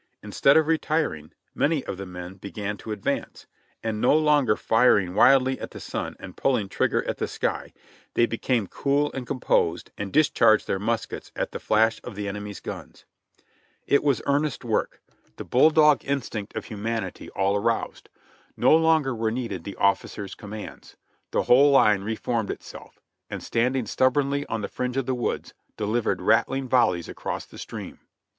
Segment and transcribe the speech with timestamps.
[0.23, 3.45] Instead of retiring, many of the men began to advance;
[3.83, 7.71] and no longer firing wildly at the sun, and pulling trigger at the sky,
[8.15, 12.59] they became cool and composed and discharged their muskets at the flash of the enemy's
[12.59, 13.05] guns.
[13.85, 15.03] It was earnest work;
[15.35, 18.09] the bulldog instinct of 58 JOHNNY RKB AND BIIvl^Y YANK humanity all aroused.
[18.57, 20.97] No longer were needed the officers'^ commands.
[21.29, 22.99] The whole line reformed itself,
[23.29, 27.59] and standing stub bornly on the fringe of the woods delivered rattling volleys across the
[27.59, 27.99] stream.